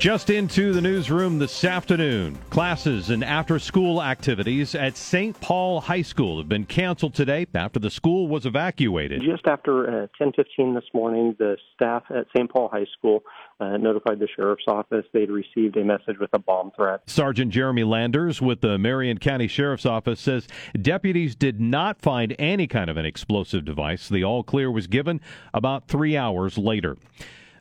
Just 0.00 0.30
into 0.30 0.72
the 0.72 0.80
newsroom 0.80 1.38
this 1.38 1.62
afternoon. 1.62 2.38
Classes 2.48 3.10
and 3.10 3.22
after 3.22 3.58
school 3.58 4.02
activities 4.02 4.74
at 4.74 4.96
St. 4.96 5.38
Paul 5.42 5.82
High 5.82 6.00
School 6.00 6.38
have 6.38 6.48
been 6.48 6.64
canceled 6.64 7.12
today 7.12 7.46
after 7.54 7.78
the 7.78 7.90
school 7.90 8.26
was 8.26 8.46
evacuated. 8.46 9.20
Just 9.20 9.46
after 9.46 10.04
uh, 10.04 10.06
10:15 10.18 10.74
this 10.74 10.88
morning, 10.94 11.36
the 11.38 11.58
staff 11.74 12.04
at 12.08 12.24
St. 12.34 12.50
Paul 12.50 12.70
High 12.72 12.86
School 12.96 13.22
uh, 13.60 13.76
notified 13.76 14.20
the 14.20 14.28
sheriff's 14.34 14.64
office 14.68 15.04
they'd 15.12 15.30
received 15.30 15.76
a 15.76 15.84
message 15.84 16.16
with 16.18 16.30
a 16.32 16.38
bomb 16.38 16.70
threat. 16.74 17.02
Sergeant 17.04 17.52
Jeremy 17.52 17.84
Landers 17.84 18.40
with 18.40 18.62
the 18.62 18.78
Marion 18.78 19.18
County 19.18 19.48
Sheriff's 19.48 19.84
Office 19.84 20.18
says 20.18 20.48
deputies 20.80 21.34
did 21.34 21.60
not 21.60 22.00
find 22.00 22.34
any 22.38 22.66
kind 22.66 22.88
of 22.88 22.96
an 22.96 23.04
explosive 23.04 23.66
device. 23.66 24.08
The 24.08 24.24
all 24.24 24.44
clear 24.44 24.70
was 24.70 24.86
given 24.86 25.20
about 25.52 25.88
three 25.88 26.16
hours 26.16 26.56
later. 26.56 26.96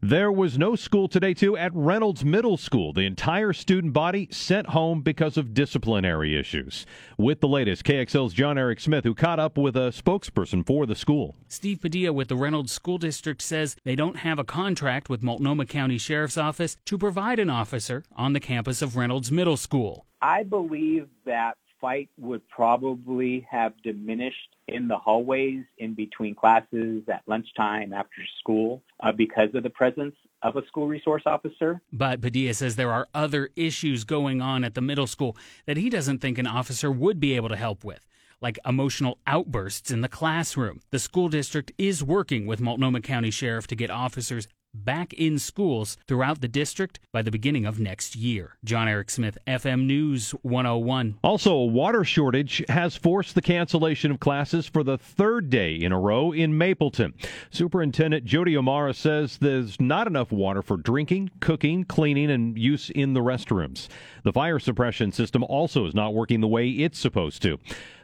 There 0.02 0.32
was 0.32 0.58
no 0.58 0.78
school 0.78 1.10
today, 1.10 1.34
too, 1.34 1.58
at 1.58 1.76
Reynolds 1.76 2.24
Middle 2.24 2.56
School. 2.56 2.94
The 2.94 3.06
entire 3.06 3.52
student 3.52 3.92
body 3.92 4.30
sent 4.32 4.68
home 4.68 5.02
because 5.02 5.36
of 5.36 5.54
disciplinary 5.54 6.40
issues. 6.40 6.86
With 7.18 7.42
the 7.42 7.50
latest, 7.50 7.84
KXL's 7.84 8.34
John 8.34 8.58
Eric 8.58 8.80
Smith, 8.80 9.04
who 9.04 9.14
caught 9.14 9.40
up 9.40 9.58
with 9.58 9.76
a 9.76 9.92
spokesperson 9.92 10.66
for 10.66 10.86
the 10.86 10.96
school. 10.96 11.36
Steve 11.50 11.82
Padilla 11.82 12.14
with 12.14 12.30
the 12.30 12.38
Reynolds 12.38 12.72
School 12.72 12.98
District 12.98 13.42
says 13.42 13.76
they 13.84 13.98
don't 13.98 14.16
have 14.20 14.40
a 14.40 14.46
contract 14.46 15.10
with 15.10 15.22
Multnomah 15.22 15.66
County 15.66 15.98
Sheriff's 15.98 16.38
Office 16.38 16.78
to 16.86 16.98
provide 16.98 17.38
an 17.38 17.50
officer 17.50 18.06
on 18.16 18.32
the 18.32 18.40
campus 18.40 18.82
of 18.82 18.96
Reynolds 18.96 19.34
Middle 19.34 19.58
School. 19.58 20.06
I 20.22 20.44
believe 20.44 21.10
that 21.26 21.58
fight 21.82 22.10
would 22.18 22.48
probably 22.48 23.46
have 23.52 23.74
diminished 23.84 24.56
in 24.74 24.88
the 24.88 24.98
hallways 24.98 25.64
in 25.78 25.94
between 25.94 26.36
classes 26.36 27.04
at 27.08 27.22
lunchtime 27.28 27.94
after 27.94 28.22
school 28.40 28.82
uh, 29.02 29.12
because 29.12 29.50
of 29.54 29.64
the 29.64 29.70
presence 29.70 30.16
of 30.42 30.56
a 30.56 30.66
school 30.68 30.88
resource 30.88 31.24
officer. 31.26 31.82
But 31.92 32.22
Padilla 32.22 32.54
says 32.54 32.76
there 32.76 32.92
are 32.92 33.08
other 33.14 33.50
issues 33.56 34.04
going 34.04 34.42
on 34.42 34.64
at 34.64 34.76
the 34.76 34.82
middle 34.82 35.08
school 35.08 35.36
that 35.66 35.78
he 35.78 35.90
doesn't 35.90 36.20
think 36.20 36.38
an 36.38 36.48
officer 36.48 36.92
would 36.92 37.20
be 37.20 37.36
able 37.36 37.50
to 37.50 37.56
help 37.56 37.84
with. 37.84 38.06
Like 38.42 38.58
emotional 38.66 39.18
outbursts 39.28 39.92
in 39.92 40.00
the 40.00 40.08
classroom. 40.08 40.80
The 40.92 41.00
school 41.00 41.28
district 41.28 41.74
is 41.78 42.02
working 42.02 42.46
with 42.46 42.62
Multnomah 42.62 43.02
County 43.02 43.32
Sheriff 43.32 43.68
to 43.68 43.76
get 43.76 43.92
officers 43.92 44.48
back 44.74 45.14
in 45.14 45.40
schools 45.40 45.98
throughout 46.08 46.42
the 46.42 46.48
district 46.48 47.00
by 47.12 47.22
the 47.22 47.32
beginning 47.32 47.66
of 47.66 47.80
next 47.80 48.16
year. 48.16 48.58
John 48.64 48.88
Eric 48.88 49.10
Smith, 49.10 49.38
FM 49.48 49.86
News 49.86 50.32
101. 50.42 51.20
Also, 51.24 51.54
a 51.54 51.66
water 51.66 52.04
shortage 52.04 52.64
has 52.70 52.96
forced 52.96 53.36
the 53.36 53.42
cancellation 53.42 54.12
of 54.12 54.20
classes 54.20 54.68
for 54.68 54.84
the 54.84 54.98
third 54.98 55.50
day 55.50 55.76
in 55.76 55.92
a 55.92 56.00
row 56.00 56.32
in 56.32 56.58
Mapleton. 56.58 57.14
Superintendent 57.50 58.26
Jody 58.26 58.56
O'Mara 58.56 58.94
says 58.94 59.38
there's 59.38 59.80
not 59.80 60.08
enough 60.08 60.32
water 60.32 60.62
for 60.62 60.78
drinking, 60.78 61.32
cooking, 61.40 61.84
cleaning, 61.84 62.30
and 62.30 62.58
use 62.58 62.90
in 62.92 63.14
the 63.14 63.22
restrooms. 63.22 63.88
The 64.24 64.34
fire 64.34 64.60
suppression 64.60 65.12
system 65.12 65.44
also 65.44 65.86
is 65.86 65.96
not 65.96 66.14
working 66.14 66.42
the 66.42 66.48
way 66.48 66.70
it's 66.70 67.00
supposed 67.00 67.42
to. 67.44 67.58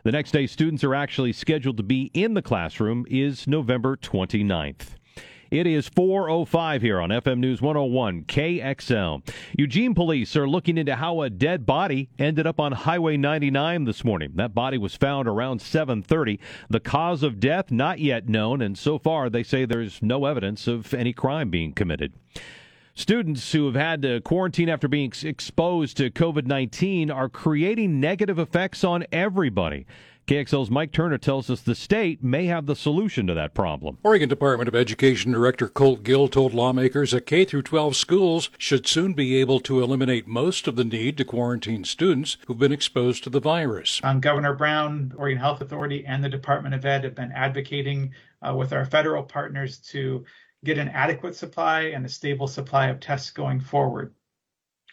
The 0.03 0.11
next 0.11 0.31
day 0.31 0.47
students 0.47 0.83
are 0.83 0.95
actually 0.95 1.33
scheduled 1.33 1.77
to 1.77 1.83
be 1.83 2.11
in 2.13 2.35
the 2.35 2.41
classroom 2.41 3.05
is 3.09 3.47
November 3.47 3.97
29th. 3.97 4.95
It 5.55 5.67
is 5.67 5.87
4:05 5.87 6.81
here 6.81 6.99
on 6.99 7.11
FM 7.11 7.37
News 7.37 7.61
101 7.61 8.23
KXL. 8.23 9.21
Eugene 9.57 9.95
police 9.95 10.35
are 10.35 10.49
looking 10.49 10.77
into 10.77 10.97
how 10.97 11.21
a 11.21 11.29
dead 11.29 11.65
body 11.65 12.09
ended 12.19 12.45
up 12.45 12.59
on 12.59 12.73
Highway 12.73 13.15
99 13.15 13.85
this 13.85 14.03
morning. 14.03 14.33
That 14.35 14.53
body 14.53 14.77
was 14.77 14.97
found 14.97 15.29
around 15.29 15.61
7:30. 15.61 16.41
The 16.69 16.81
cause 16.81 17.23
of 17.23 17.39
death 17.39 17.71
not 17.71 17.99
yet 17.99 18.27
known 18.27 18.61
and 18.61 18.77
so 18.77 18.99
far 18.99 19.29
they 19.29 19.43
say 19.43 19.63
there's 19.63 20.01
no 20.01 20.25
evidence 20.25 20.67
of 20.67 20.93
any 20.93 21.13
crime 21.13 21.49
being 21.49 21.71
committed. 21.71 22.11
Students 22.93 23.53
who 23.53 23.65
have 23.65 23.75
had 23.75 24.01
to 24.01 24.19
quarantine 24.19 24.67
after 24.67 24.89
being 24.89 25.13
exposed 25.23 25.95
to 25.95 26.09
COVID 26.09 26.47
19 26.47 27.09
are 27.09 27.29
creating 27.29 28.01
negative 28.01 28.39
effects 28.39 28.83
on 28.83 29.05
everybody. 29.09 29.85
KXL's 30.27 30.71
Mike 30.71 30.91
Turner 30.91 31.19
tells 31.19 31.51
us 31.51 31.61
the 31.61 31.75
state 31.75 32.23
may 32.23 32.47
have 32.47 32.65
the 32.65 32.75
solution 32.75 33.27
to 33.27 33.35
that 33.35 33.53
problem. 33.53 33.99
Oregon 34.03 34.27
Department 34.27 34.67
of 34.67 34.73
Education 34.73 35.31
Director 35.31 35.67
Colt 35.67 36.01
Gill 36.01 36.27
told 36.27 36.51
lawmakers 36.51 37.11
that 37.11 37.27
K 37.27 37.45
through 37.45 37.61
12 37.61 37.95
schools 37.95 38.49
should 38.57 38.87
soon 38.87 39.13
be 39.13 39.35
able 39.35 39.59
to 39.59 39.83
eliminate 39.83 40.27
most 40.27 40.67
of 40.67 40.77
the 40.77 40.83
need 40.83 41.15
to 41.17 41.25
quarantine 41.25 41.83
students 41.83 42.37
who've 42.47 42.57
been 42.57 42.71
exposed 42.71 43.23
to 43.23 43.29
the 43.29 43.39
virus. 43.39 44.01
Um, 44.03 44.19
Governor 44.19 44.55
Brown, 44.55 45.13
Oregon 45.15 45.37
Health 45.37 45.61
Authority, 45.61 46.03
and 46.07 46.23
the 46.23 46.29
Department 46.29 46.73
of 46.73 46.83
Ed 46.83 47.03
have 47.03 47.13
been 47.13 47.31
advocating 47.31 48.11
uh, 48.41 48.55
with 48.55 48.73
our 48.73 48.85
federal 48.85 49.21
partners 49.21 49.77
to 49.91 50.25
get 50.63 50.79
an 50.79 50.89
adequate 50.89 51.35
supply 51.35 51.81
and 51.81 52.03
a 52.03 52.09
stable 52.09 52.47
supply 52.47 52.87
of 52.87 52.99
tests 52.99 53.29
going 53.29 53.59
forward. 53.59 54.15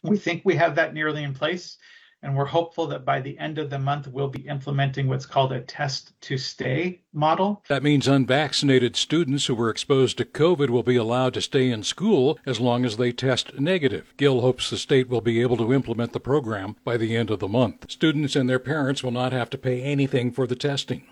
We 0.03 0.19
think 0.19 0.43
we 0.45 0.57
have 0.57 0.75
that 0.75 0.93
nearly 0.93 1.23
in 1.23 1.33
place 1.33 1.79
and 2.23 2.37
we're 2.37 2.45
hopeful 2.45 2.87
that 2.87 3.05
by 3.05 3.21
the 3.21 3.39
end 3.39 3.59
of 3.59 3.71
the 3.71 3.79
month, 3.79 4.07
we'll 4.07 4.29
be 4.29 4.47
implementing 4.49 5.09
what's 5.09 5.27
called 5.27 5.53
a 5.53 5.61
test 5.61 6.19
to 6.23 6.39
stay 6.39 7.01
model. 7.13 7.63
That 7.69 7.83
means 7.83 8.07
unvaccinated 8.07 8.97
students 8.97 9.47
who 9.47 9.55
were 9.55 9.71
exposed 9.71 10.19
to 10.19 10.25
COVID 10.25 10.71
will 10.71 10.83
be 10.83 10.97
allowed 10.97 11.35
to 11.35 11.43
stay 11.43 11.71
in 11.71 11.83
school 11.83 12.39
as 12.47 12.61
long 12.61 12.85
as 12.85 12.97
they 12.97 13.13
test 13.13 13.59
negative. 13.59 14.15
Gill 14.17 14.41
hopes 14.41 14.71
the 14.71 14.77
state 14.77 15.09
will 15.09 15.21
be 15.21 15.41
able 15.41 15.57
to 15.57 15.73
implement 15.73 16.13
the 16.13 16.21
program 16.21 16.77
by 16.85 16.97
the 16.97 17.17
end 17.17 17.31
of 17.31 17.41
the 17.41 17.49
month. 17.49 17.91
Students 17.91 18.37
and 18.37 18.49
their 18.49 18.59
parents 18.59 19.03
will 19.03 19.11
not 19.11 19.33
have 19.33 19.51
to 19.51 19.59
pay 19.59 19.83
anything 19.83 20.31
for 20.31 20.47
the 20.47 20.57
testing. 20.57 21.07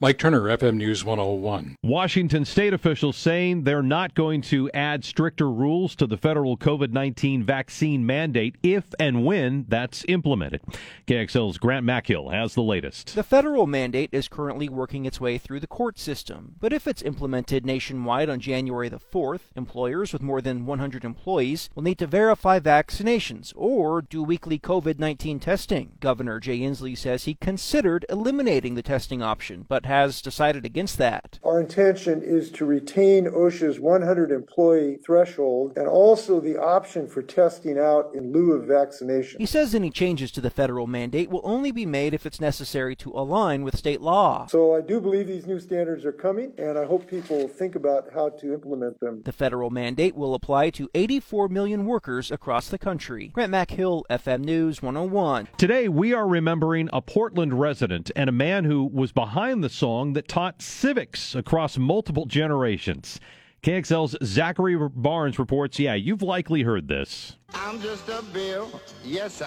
Mike 0.00 0.18
Turner, 0.18 0.42
FM 0.42 0.74
News 0.76 1.04
101. 1.04 1.76
Washington 1.84 2.44
state 2.44 2.74
officials 2.74 3.16
saying 3.16 3.62
they're 3.62 3.80
not 3.80 4.14
going 4.14 4.42
to 4.42 4.68
add 4.72 5.04
stricter 5.04 5.48
rules 5.48 5.94
to 5.94 6.06
the 6.06 6.16
federal 6.16 6.56
COVID 6.56 6.90
19 6.90 7.44
vaccine 7.44 8.04
mandate 8.04 8.56
if 8.60 8.92
and 8.98 9.24
when 9.24 9.66
that's 9.68 10.04
implemented. 10.08 10.62
KXL's 11.06 11.58
Grant 11.58 11.86
McHill 11.86 12.32
has 12.32 12.54
the 12.54 12.62
latest. 12.62 13.14
The 13.14 13.22
federal 13.22 13.68
mandate 13.68 14.10
is 14.10 14.26
currently 14.26 14.68
working 14.68 15.04
its 15.04 15.20
way 15.20 15.38
through 15.38 15.60
the 15.60 15.68
court 15.68 15.96
system, 15.96 16.56
but 16.58 16.72
if 16.72 16.88
it's 16.88 17.02
implemented 17.02 17.64
nationwide 17.64 18.28
on 18.28 18.40
January 18.40 18.88
the 18.88 18.98
4th, 18.98 19.52
employers 19.54 20.12
with 20.12 20.22
more 20.22 20.40
than 20.40 20.66
100 20.66 21.04
employees 21.04 21.70
will 21.76 21.84
need 21.84 21.98
to 22.00 22.08
verify 22.08 22.58
vaccinations 22.58 23.52
or 23.54 24.02
do 24.02 24.24
weekly 24.24 24.58
COVID 24.58 24.98
19 24.98 25.38
testing. 25.38 25.92
Governor 26.00 26.40
Jay 26.40 26.58
Inslee 26.58 26.98
says 26.98 27.24
he 27.24 27.34
considered 27.34 28.04
eliminating 28.10 28.74
the 28.74 28.82
testing 28.82 29.22
option, 29.22 29.64
but 29.68 29.83
has 29.84 30.20
decided 30.20 30.64
against 30.64 30.98
that. 30.98 31.38
Our 31.44 31.60
intention 31.60 32.22
is 32.22 32.50
to 32.52 32.64
retain 32.64 33.26
OSHA's 33.26 33.80
100 33.80 34.30
employee 34.30 34.98
threshold 35.04 35.72
and 35.76 35.86
also 35.86 36.40
the 36.40 36.56
option 36.56 37.08
for 37.08 37.22
testing 37.22 37.78
out 37.78 38.14
in 38.14 38.32
lieu 38.32 38.52
of 38.52 38.66
vaccination. 38.66 39.40
He 39.40 39.46
says 39.46 39.74
any 39.74 39.90
changes 39.90 40.30
to 40.32 40.40
the 40.40 40.50
federal 40.50 40.86
mandate 40.86 41.30
will 41.30 41.42
only 41.44 41.72
be 41.72 41.86
made 41.86 42.14
if 42.14 42.26
it's 42.26 42.40
necessary 42.40 42.96
to 42.96 43.10
align 43.10 43.62
with 43.62 43.76
state 43.76 44.00
law. 44.00 44.46
So 44.46 44.74
I 44.74 44.80
do 44.80 45.00
believe 45.00 45.26
these 45.26 45.46
new 45.46 45.60
standards 45.60 46.04
are 46.04 46.12
coming, 46.12 46.52
and 46.58 46.78
I 46.78 46.84
hope 46.84 47.08
people 47.08 47.48
think 47.48 47.74
about 47.74 48.08
how 48.14 48.30
to 48.30 48.52
implement 48.52 49.00
them. 49.00 49.22
The 49.24 49.32
federal 49.32 49.70
mandate 49.70 50.14
will 50.14 50.34
apply 50.34 50.70
to 50.70 50.90
84 50.94 51.48
million 51.48 51.86
workers 51.86 52.30
across 52.30 52.68
the 52.68 52.78
country. 52.78 53.28
Grant 53.28 53.52
McHill, 53.52 54.02
FM 54.10 54.44
News 54.44 54.82
101. 54.82 55.48
Today 55.56 55.88
we 55.88 56.12
are 56.12 56.26
remembering 56.26 56.88
a 56.92 57.00
Portland 57.00 57.58
resident 57.60 58.10
and 58.16 58.28
a 58.28 58.32
man 58.32 58.64
who 58.64 58.84
was 58.84 59.12
behind 59.12 59.62
the 59.62 59.68
song 59.74 60.12
that 60.14 60.28
taught 60.28 60.62
civics 60.62 61.34
across 61.34 61.76
multiple 61.76 62.26
generations. 62.26 63.20
KXL's 63.62 64.14
Zachary 64.22 64.76
Barnes 64.76 65.38
reports, 65.38 65.78
yeah, 65.78 65.94
you've 65.94 66.22
likely 66.22 66.62
heard 66.62 66.86
this. 66.86 67.36
Yes, 69.04 69.42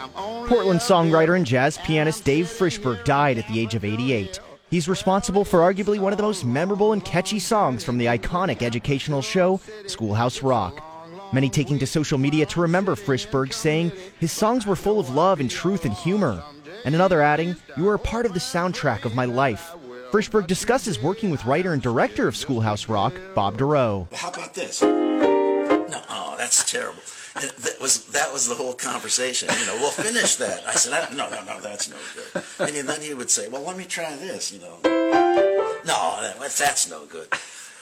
Portland 0.48 0.80
songwriter 0.80 1.36
and 1.36 1.46
jazz 1.46 1.78
pianist 1.80 2.26
Dave 2.26 2.48
Frishberg 2.48 3.06
died 3.06 3.38
at 3.38 3.48
the 3.48 3.60
age 3.60 3.76
of 3.76 3.86
88. 3.86 4.40
He's 4.70 4.90
responsible 4.90 5.46
for 5.46 5.60
arguably 5.60 6.00
one 6.00 6.14
of 6.14 6.18
the 6.18 6.24
most 6.24 6.44
memorable 6.44 6.94
and 6.94 7.06
catchy 7.06 7.40
songs 7.40 7.84
from 7.84 7.98
the 7.98 8.08
iconic 8.08 8.62
educational 8.62 9.22
show, 9.22 9.62
Schoolhouse 9.86 10.42
Rock. 10.44 10.84
Many 11.32 11.50
taking 11.50 11.78
to 11.80 11.88
social 11.88 12.18
media 12.18 12.46
to 12.48 12.62
remember 12.62 12.96
Frishberg, 12.96 13.54
saying 13.54 13.92
his 14.20 14.32
songs 14.32 14.66
were 14.66 14.76
full 14.76 15.00
of 15.00 15.10
love 15.10 15.40
and 15.40 15.50
truth 15.50 15.86
and 15.86 15.94
humor. 15.94 16.44
And 16.86 16.96
another 16.96 17.22
adding, 17.22 17.56
You 17.78 17.88
are 17.90 17.96
a 17.96 18.00
part 18.00 18.26
of 18.26 18.34
the 18.34 18.40
soundtrack 18.40 19.06
of 19.06 19.14
my 19.14 19.26
life. 19.26 19.76
Frishberg 20.12 20.48
discusses 20.48 21.02
working 21.02 21.30
with 21.30 21.46
writer 21.46 21.74
and 21.74 21.82
director 21.82 22.28
of 22.28 22.36
Schoolhouse 22.36 22.88
Rock, 22.88 23.14
Bob 23.36 23.58
Dorough. 23.58 24.08
How 24.14 24.30
about 24.30 24.54
this? 24.54 24.82
No, 24.82 26.02
oh, 26.10 26.36
that's 26.38 26.70
terrible. 26.70 27.02
That 27.36 27.78
was 27.80 28.06
that 28.08 28.34
was 28.34 28.48
the 28.48 28.56
whole 28.56 28.74
conversation. 28.74 29.50
You 29.60 29.66
know, 29.68 29.76
we'll 29.76 29.92
finish 29.92 30.38
that. 30.38 30.66
I 30.66 30.74
said, 30.74 31.16
no, 31.16 31.30
no, 31.30 31.44
no, 31.44 31.60
that's 31.62 31.90
no 31.90 31.98
good. 32.16 32.44
And 32.78 32.88
then 32.90 33.02
he 33.02 33.14
would 33.14 33.30
say, 33.30 33.48
well, 33.48 33.62
let 33.62 33.78
me 33.78 33.86
try 33.86 34.16
this. 34.16 34.52
You 34.52 34.60
know, 34.60 34.80
no, 34.84 36.34
that's 36.40 36.90
no 36.90 37.06
good 37.06 37.28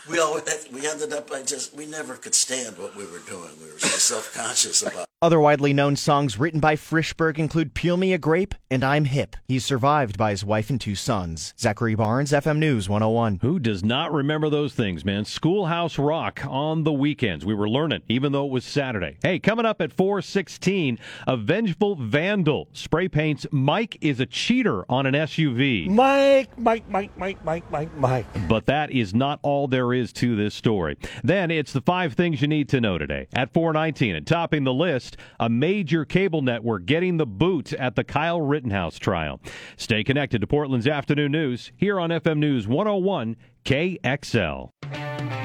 we 0.10 0.20
all 0.20 0.40
we 0.72 0.88
ended 0.88 1.14
up 1.14 1.32
I 1.32 1.42
just 1.42 1.76
we 1.76 1.86
never 1.86 2.16
could 2.16 2.36
stand 2.36 2.78
what 2.78 2.96
we 2.96 3.06
were 3.06 3.20
doing. 3.28 3.50
We 3.60 3.72
were 3.72 3.80
so 3.80 3.98
self 3.98 4.34
conscious 4.34 4.82
about. 4.84 5.08
Other 5.26 5.40
widely 5.40 5.74
known 5.74 5.96
songs 5.96 6.38
written 6.38 6.60
by 6.60 6.76
Frishberg 6.76 7.40
include 7.40 7.74
"Peel 7.74 7.98
Me 7.98 8.14
a 8.14 8.18
Grape" 8.20 8.54
and 8.70 8.84
"I'm 8.84 9.06
Hip." 9.06 9.36
He's 9.48 9.66
survived 9.66 10.20
by 10.20 10.30
his 10.30 10.46
wife 10.46 10.70
and 10.70 10.80
two 10.80 10.94
sons. 10.94 11.56
Zachary 11.60 11.96
Barnes, 11.96 12.32
FM 12.32 12.60
News 12.60 12.88
101. 12.88 13.40
Who 13.42 13.58
does 13.58 13.84
not 13.84 14.14
remember 14.14 14.52
those 14.52 14.76
things, 14.76 15.04
man? 15.04 15.26
Schoolhouse 15.26 15.98
Rock 15.98 16.46
on 16.48 16.84
the 16.84 16.94
weekends. 16.94 17.44
We 17.44 17.56
were 17.56 17.68
learning, 17.68 18.04
even 18.08 18.34
though 18.34 18.46
it 18.46 18.52
was 18.52 18.66
Saturday. 18.66 19.18
Hey, 19.24 19.40
coming 19.40 19.66
up 19.66 19.82
at 19.82 19.92
416, 19.92 21.00
a 21.26 21.36
vengeful 21.36 21.96
vandal 21.96 22.68
spray 22.74 23.08
paints 23.08 23.48
Mike 23.50 23.98
is 24.02 24.20
a 24.20 24.28
cheater 24.28 24.86
on 24.92 25.08
an 25.08 25.16
SUV. 25.16 25.90
Mike, 25.90 26.56
Mike, 26.60 26.88
Mike, 26.88 27.18
Mike, 27.18 27.44
Mike, 27.44 27.72
Mike, 27.72 27.98
Mike. 27.98 28.48
But 28.48 28.68
that 28.68 28.92
is 28.92 29.16
not 29.16 29.40
all 29.42 29.68
there 29.68 29.92
is 29.92 30.14
to 30.14 30.36
this 30.36 30.54
story. 30.54 30.98
Then 31.24 31.50
it's 31.50 31.74
the 31.74 31.82
five 31.82 32.14
things 32.14 32.44
you 32.44 32.48
need 32.48 32.70
to 32.70 32.80
know 32.80 33.00
today. 33.00 33.28
At 33.34 33.52
419 33.56 34.14
and 34.14 34.28
topping 34.28 34.66
the 34.66 34.72
list, 34.72 35.15
a 35.40 35.50
major 35.50 36.06
cable 36.06 36.42
network 36.42 36.86
getting 36.86 37.18
the 37.18 37.26
boot 37.26 37.74
at 37.74 37.96
the 37.96 38.04
Kyle 38.04 38.42
Rittenhouse 38.42 38.98
trial. 38.98 39.40
Stay 39.78 40.04
connected 40.04 40.42
to 40.42 40.48
Portland's 40.48 40.88
afternoon 40.88 41.32
news 41.32 41.72
here 41.76 42.00
on 42.00 42.10
FM 42.10 42.38
News 42.38 42.68
101 42.68 43.36
KXL. 43.64 45.45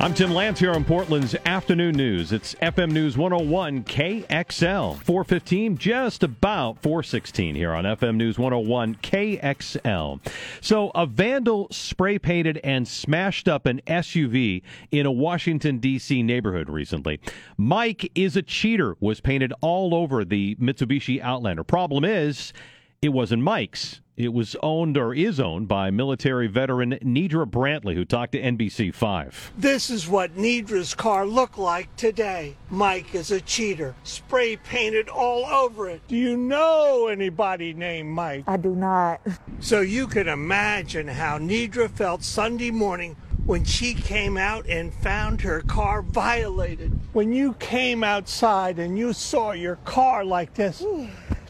I'm 0.00 0.14
Tim 0.14 0.32
Lance 0.32 0.60
here 0.60 0.70
on 0.70 0.84
Portland's 0.84 1.34
Afternoon 1.44 1.96
News. 1.96 2.30
It's 2.30 2.54
FM 2.62 2.92
News 2.92 3.18
101 3.18 3.82
KXL. 3.82 4.96
415, 5.02 5.76
just 5.76 6.22
about 6.22 6.80
416 6.82 7.56
here 7.56 7.72
on 7.72 7.82
FM 7.82 8.14
News 8.14 8.38
101 8.38 8.94
KXL. 9.02 10.20
So, 10.60 10.92
a 10.94 11.04
vandal 11.04 11.66
spray 11.72 12.16
painted 12.16 12.60
and 12.62 12.86
smashed 12.86 13.48
up 13.48 13.66
an 13.66 13.80
SUV 13.88 14.62
in 14.92 15.04
a 15.04 15.10
Washington, 15.10 15.78
D.C. 15.78 16.22
neighborhood 16.22 16.70
recently. 16.70 17.18
Mike 17.56 18.08
is 18.14 18.36
a 18.36 18.42
cheater 18.42 18.96
was 19.00 19.20
painted 19.20 19.52
all 19.62 19.96
over 19.96 20.24
the 20.24 20.54
Mitsubishi 20.60 21.20
Outlander. 21.20 21.64
Problem 21.64 22.04
is, 22.04 22.52
it 23.00 23.10
wasn't 23.10 23.40
Mike's. 23.40 24.00
It 24.16 24.32
was 24.32 24.56
owned 24.60 24.96
or 24.96 25.14
is 25.14 25.38
owned 25.38 25.68
by 25.68 25.92
military 25.92 26.48
veteran 26.48 26.98
Nedra 27.04 27.48
Brantley, 27.48 27.94
who 27.94 28.04
talked 28.04 28.32
to 28.32 28.42
NBC5. 28.42 29.50
This 29.56 29.88
is 29.88 30.08
what 30.08 30.36
Nedra's 30.36 30.96
car 30.96 31.24
looked 31.24 31.58
like 31.58 31.94
today. 31.94 32.56
Mike 32.70 33.14
is 33.14 33.30
a 33.30 33.40
cheater, 33.40 33.94
spray 34.02 34.56
painted 34.56 35.08
all 35.08 35.46
over 35.46 35.88
it. 35.88 36.00
Do 36.08 36.16
you 36.16 36.36
know 36.36 37.06
anybody 37.06 37.72
named 37.72 38.10
Mike? 38.10 38.42
I 38.48 38.56
do 38.56 38.74
not. 38.74 39.20
So 39.60 39.80
you 39.80 40.08
can 40.08 40.26
imagine 40.26 41.06
how 41.06 41.38
Nedra 41.38 41.88
felt 41.88 42.24
Sunday 42.24 42.72
morning 42.72 43.14
when 43.46 43.64
she 43.64 43.94
came 43.94 44.36
out 44.36 44.66
and 44.66 44.92
found 44.92 45.40
her 45.42 45.60
car 45.60 46.02
violated. 46.02 46.98
When 47.12 47.32
you 47.32 47.52
came 47.54 48.02
outside 48.02 48.80
and 48.80 48.98
you 48.98 49.12
saw 49.12 49.52
your 49.52 49.76
car 49.76 50.24
like 50.24 50.54
this. 50.54 50.84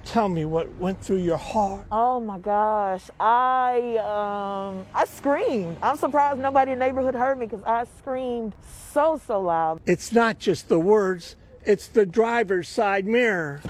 Tell 0.08 0.31
me 0.31 0.46
what 0.46 0.75
went 0.76 1.02
through 1.02 1.19
your 1.19 1.37
heart. 1.37 1.84
Oh 1.93 2.19
my 2.19 2.38
gosh. 2.38 3.10
I 3.20 3.99
um 3.99 4.87
I 4.94 5.05
screamed. 5.05 5.76
I'm 5.82 5.99
surprised 5.99 6.40
nobody 6.40 6.72
in 6.72 6.78
the 6.78 6.87
neighborhood 6.87 7.14
heard 7.14 7.38
me 7.38 7.44
because 7.44 7.62
I 7.66 7.84
screamed 7.99 8.55
so 8.94 9.20
so 9.26 9.43
loud. 9.43 9.82
It's 9.84 10.10
not 10.10 10.38
just 10.38 10.70
the 10.70 10.78
words, 10.78 11.37
it's 11.62 11.88
the 11.88 12.06
driver's 12.06 12.70
side 12.70 13.05
mirror. 13.05 13.60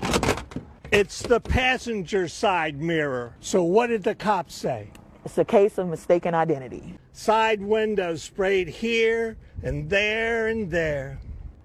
It's 0.93 1.23
the 1.23 1.41
passenger 1.41 2.29
side 2.29 2.81
mirror. 2.81 3.35
So 3.41 3.65
what 3.65 3.89
did 3.89 4.05
the 4.05 4.15
cops 4.15 4.55
say? 4.55 4.93
It's 5.25 5.39
a 5.39 5.45
case 5.45 5.77
of 5.77 5.89
mistaken 5.89 6.37
identity. 6.37 6.99
Side 7.13 7.61
windows 7.61 8.23
sprayed 8.23 8.69
here 8.69 9.37
and 9.65 9.91
there 9.91 10.47
and 10.47 10.71
there. 10.71 11.19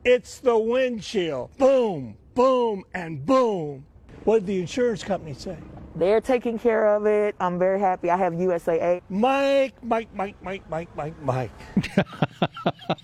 It's 0.04 0.40
the 0.40 0.58
windshield. 0.58 1.56
Boom, 1.60 2.18
boom, 2.34 2.86
and 2.96 3.24
boom. 3.24 3.86
What 4.24 4.40
did 4.40 4.48
the 4.48 4.60
insurance 4.60 5.04
company 5.04 5.34
say? 5.34 5.58
They're 5.96 6.22
taking 6.22 6.58
care 6.58 6.96
of 6.96 7.06
it. 7.06 7.36
I'm 7.40 7.60
very 7.60 7.80
happy. 7.80 8.10
I 8.10 8.18
have 8.18 8.34
USAA. 8.34 9.02
Mike, 9.10 9.76
Mike, 9.84 10.08
Mike, 10.16 10.36
Mike, 10.42 10.68
Mike, 10.70 10.96
Mike, 10.96 11.22
Mike. 11.22 11.52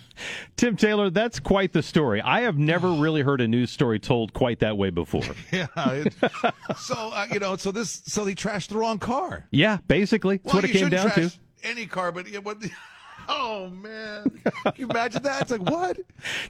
Tim 0.56 0.76
Taylor, 0.76 1.10
that's 1.10 1.40
quite 1.40 1.72
the 1.72 1.84
story. 1.84 2.22
I 2.22 2.42
have 2.42 2.58
never 2.58 2.92
really 2.92 3.22
heard 3.22 3.42
a 3.42 3.48
news 3.48 3.70
story 3.70 4.00
told 4.00 4.34
quite 4.34 4.60
that 4.60 4.78
way 4.78 4.90
before. 4.90 5.24
yeah. 5.52 5.68
It, 5.76 6.14
so 6.78 6.96
uh, 7.14 7.28
you 7.32 7.40
know, 7.40 7.58
so 7.58 7.72
this, 7.72 8.02
so 8.06 8.26
they 8.26 8.34
trashed 8.34 8.70
the 8.70 8.78
wrong 8.78 8.98
car. 8.98 9.46
Yeah, 9.52 9.78
basically, 9.88 10.38
that's 10.38 10.54
well, 10.54 10.62
what 10.62 10.70
it 10.70 10.74
came 10.74 10.90
down 10.90 11.12
to. 11.12 11.32
Any 11.64 11.86
car, 11.86 12.12
but 12.12 12.28
what? 12.44 12.58
Oh 13.32 13.70
man, 13.70 14.24
Can 14.64 14.74
you 14.76 14.90
imagine 14.90 15.22
that? 15.22 15.44
It's 15.44 15.52
like 15.52 15.62
what? 15.62 16.00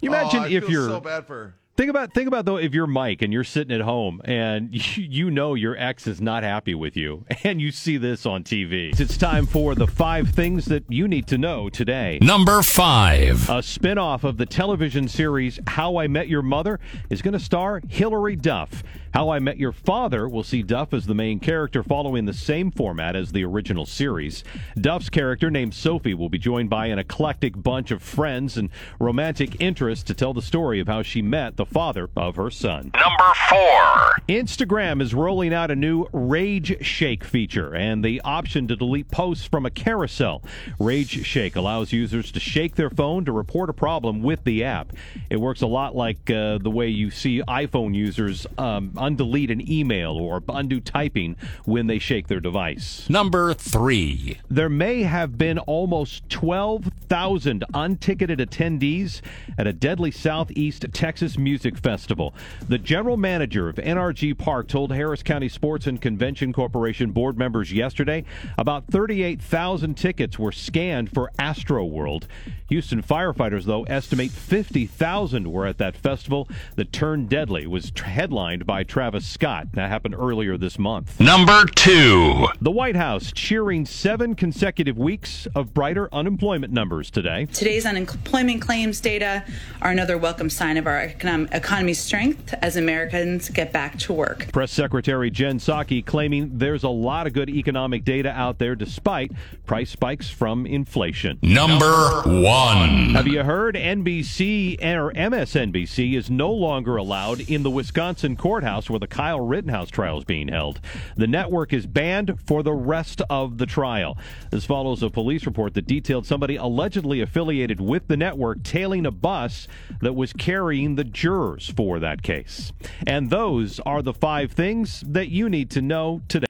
You 0.01 0.11
imagine 0.11 0.43
oh, 0.43 0.45
if 0.45 0.69
you're 0.69 0.87
so 0.87 1.01
bad 1.01 1.27
for 1.27 1.53
Think 1.79 1.89
about 1.89 2.13
think 2.13 2.27
about 2.27 2.43
though 2.43 2.57
if 2.57 2.73
you're 2.73 2.87
Mike 2.87 3.21
and 3.21 3.31
you're 3.31 3.45
sitting 3.45 3.73
at 3.73 3.79
home 3.79 4.19
and 4.25 4.67
you, 4.75 4.81
you, 4.97 5.31
know 5.31 5.53
your 5.53 5.77
ex 5.77 6.07
is 6.07 6.19
not 6.19 6.43
happy 6.43 6.75
with 6.75 6.97
you 6.97 7.23
and 7.45 7.61
you 7.61 7.71
see 7.71 7.95
this 7.95 8.25
on 8.25 8.43
TV. 8.43 8.99
It's 8.99 9.15
time 9.15 9.45
for 9.45 9.75
the 9.75 9.87
five 9.87 10.31
things 10.31 10.65
that 10.65 10.83
you 10.89 11.07
need 11.07 11.25
to 11.27 11.37
know 11.37 11.69
today. 11.69 12.19
Number 12.21 12.61
5. 12.61 13.49
A 13.49 13.63
spin-off 13.63 14.25
of 14.25 14.35
the 14.35 14.45
television 14.45 15.07
series 15.07 15.57
How 15.67 15.95
I 15.95 16.07
Met 16.07 16.27
Your 16.27 16.41
Mother 16.41 16.81
is 17.09 17.21
going 17.21 17.31
to 17.31 17.39
star 17.39 17.81
Hilary 17.87 18.35
Duff. 18.35 18.83
How 19.13 19.29
I 19.29 19.39
Met 19.39 19.57
Your 19.57 19.71
Father 19.71 20.29
will 20.29 20.43
see 20.43 20.61
Duff 20.61 20.93
as 20.93 21.07
the 21.07 21.15
main 21.15 21.39
character 21.39 21.81
following 21.81 22.25
the 22.25 22.33
same 22.33 22.69
format 22.69 23.15
as 23.15 23.31
the 23.31 23.43
original 23.43 23.87
series. 23.87 24.43
Duff's 24.79 25.09
character 25.09 25.49
named 25.49 25.73
Sophie 25.73 26.13
will 26.13 26.29
be 26.29 26.37
joined 26.37 26.69
by 26.69 26.87
an 26.87 26.99
eclectic 26.99 27.59
bunch 27.59 27.89
of 27.89 28.03
friends 28.03 28.55
and 28.55 28.69
romantic 28.99 29.59
interests 29.59 30.03
to 30.03 30.13
tell 30.13 30.33
the 30.33 30.43
story 30.43 30.79
of 30.79 30.87
how 30.87 31.01
she 31.01 31.23
met 31.23 31.57
the 31.57 31.65
father 31.69 32.09
of 32.15 32.35
her 32.35 32.49
son. 32.49 32.91
Number 32.93 33.33
four. 33.49 34.15
Instagram 34.27 35.01
is 35.01 35.13
rolling 35.13 35.53
out 35.53 35.71
a 35.71 35.75
new 35.75 36.07
Rage 36.11 36.85
Shake 36.85 37.23
feature 37.23 37.75
and 37.75 38.03
the 38.03 38.21
option 38.21 38.67
to 38.67 38.75
delete 38.75 39.09
posts 39.11 39.45
from 39.45 39.65
a 39.65 39.69
carousel. 39.69 40.43
Rage 40.79 41.25
Shake 41.25 41.55
allows 41.55 41.91
users 41.91 42.31
to 42.31 42.39
shake 42.39 42.75
their 42.75 42.89
phone 42.89 43.25
to 43.25 43.31
report 43.31 43.69
a 43.69 43.73
problem 43.73 44.21
with 44.21 44.43
the 44.43 44.63
app. 44.63 44.93
It 45.29 45.39
works 45.39 45.61
a 45.61 45.67
lot 45.67 45.95
like 45.95 46.29
uh, 46.29 46.57
the 46.57 46.71
way 46.71 46.87
you 46.87 47.11
see 47.11 47.41
iPhone 47.47 47.95
users 47.95 48.45
um, 48.57 48.91
undelete 48.91 49.51
an 49.51 49.71
email 49.71 50.11
or 50.13 50.43
undo 50.49 50.79
typing 50.79 51.35
when 51.65 51.87
they 51.87 51.99
shake 51.99 52.27
their 52.27 52.39
device. 52.39 53.09
Number 53.09 53.53
three. 53.53 54.39
There 54.49 54.69
may 54.69 55.03
have 55.03 55.37
been 55.37 55.59
almost 55.59 56.27
12,000 56.29 57.63
unticketed 57.73 58.39
attendees 58.39 59.21
at 59.57 59.67
a 59.67 59.73
deadly 59.73 60.11
Southeast 60.11 60.85
Texas 60.93 61.37
music 61.37 61.58
Music 61.59 61.77
Festival. 61.77 62.33
The 62.69 62.77
general 62.77 63.17
manager 63.17 63.67
of 63.67 63.75
NRG 63.75 64.37
Park 64.37 64.69
told 64.69 64.93
Harris 64.93 65.21
County 65.21 65.49
Sports 65.49 65.87
and 65.87 65.99
Convention 65.99 66.53
Corporation 66.53 67.11
board 67.11 67.37
members 67.37 67.73
yesterday 67.73 68.23
about 68.57 68.85
38,000 68.87 69.95
tickets 69.95 70.39
were 70.39 70.53
scanned 70.53 71.11
for 71.11 71.29
Astroworld. 71.37 72.27
Houston 72.69 73.03
firefighters, 73.03 73.65
though, 73.65 73.83
estimate 73.83 74.31
50,000 74.31 75.51
were 75.51 75.65
at 75.65 75.79
that 75.79 75.97
festival 75.97 76.47
that 76.75 76.93
turned 76.93 77.27
deadly. 77.27 77.67
Was 77.67 77.91
headlined 77.93 78.65
by 78.65 78.83
Travis 78.83 79.25
Scott. 79.25 79.67
That 79.73 79.89
happened 79.89 80.15
earlier 80.15 80.55
this 80.55 80.79
month. 80.79 81.19
Number 81.19 81.65
two. 81.65 82.47
The 82.61 82.71
White 82.71 82.95
House 82.95 83.33
cheering 83.33 83.85
seven 83.85 84.35
consecutive 84.35 84.97
weeks 84.97 85.47
of 85.55 85.73
brighter 85.73 86.07
unemployment 86.13 86.71
numbers 86.71 87.11
today. 87.11 87.47
Today's 87.47 87.85
unemployment 87.85 88.61
claims 88.61 89.01
data 89.01 89.43
are 89.81 89.91
another 89.91 90.17
welcome 90.17 90.49
sign 90.49 90.77
of 90.77 90.85
our 90.85 91.01
economic 91.01 91.38
Um, 91.39 91.47
economy's 91.53 91.99
strength 91.99 92.53
as 92.61 92.75
Americans 92.75 93.47
get 93.49 93.71
back 93.71 93.97
to 93.99 94.11
work. 94.13 94.51
Press 94.51 94.71
Secretary 94.71 95.31
Jen 95.31 95.57
Psaki 95.57 96.05
claiming 96.05 96.57
there's 96.57 96.83
a 96.83 96.89
lot 96.89 97.27
of 97.27 97.33
good 97.33 97.49
economic 97.49 98.03
data 98.03 98.29
out 98.29 98.59
there 98.59 98.75
despite 98.75 99.31
price 99.65 99.89
spikes 99.89 100.29
from 100.29 100.65
inflation. 100.65 101.39
Number 101.41 102.23
one. 102.25 103.11
Have 103.11 103.27
you 103.27 103.43
heard 103.43 103.75
NBC 103.75 104.83
or 104.83 105.13
MSNBC 105.13 106.15
is 106.15 106.29
no 106.29 106.51
longer 106.51 106.97
allowed 106.97 107.39
in 107.49 107.63
the 107.63 107.69
Wisconsin 107.69 108.35
courthouse 108.35 108.89
where 108.89 108.99
the 108.99 109.07
Kyle 109.07 109.39
Rittenhouse 109.39 109.89
trial 109.89 110.17
is 110.17 110.25
being 110.25 110.49
held? 110.49 110.81
The 111.15 111.27
network 111.27 111.71
is 111.71 111.87
banned 111.87 112.37
for 112.45 112.63
the 112.63 112.73
rest 112.73 113.21
of 113.29 113.59
the 113.59 113.65
trial. 113.65 114.17
This 114.51 114.65
follows 114.65 115.01
a 115.03 115.09
police 115.09 115.45
report 115.45 115.73
that 115.75 115.87
detailed 115.87 116.25
somebody 116.25 116.57
allegedly 116.57 117.21
affiliated 117.21 117.79
with 117.79 118.09
the 118.09 118.17
network 118.17 118.61
tailing 118.63 119.05
a 119.05 119.11
bus 119.11 119.69
that 120.01 120.15
was 120.15 120.33
carrying 120.33 120.95
the 120.95 121.05
jurors 121.05 121.28
jurors 121.29 121.71
for 121.75 121.99
that 121.99 122.23
case. 122.23 122.73
And 123.05 123.29
those 123.29 123.79
are 123.81 124.01
the 124.01 124.13
five 124.13 124.51
things 124.51 125.03
that 125.05 125.29
you 125.29 125.47
need 125.47 125.69
to 125.71 125.81
know 125.81 126.21
today. 126.27 126.37